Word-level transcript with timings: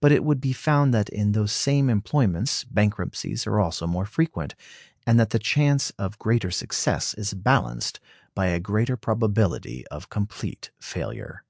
But 0.00 0.12
it 0.12 0.24
would 0.24 0.40
be 0.40 0.54
found 0.54 0.94
that 0.94 1.10
in 1.10 1.32
those 1.32 1.52
same 1.52 1.90
employments 1.90 2.64
bankruptcies 2.64 3.46
also 3.46 3.84
are 3.84 3.86
more 3.88 4.06
frequent, 4.06 4.54
and 5.06 5.20
that 5.20 5.28
the 5.28 5.38
chance 5.38 5.90
of 5.98 6.18
greater 6.18 6.50
success 6.50 7.12
is 7.12 7.34
balanced 7.34 8.00
by 8.34 8.46
a 8.46 8.60
greater 8.60 8.96
probability 8.96 9.86
of 9.88 10.08
complete 10.08 10.70
failure. 10.80 11.44